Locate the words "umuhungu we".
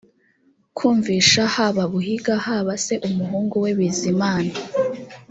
3.07-3.71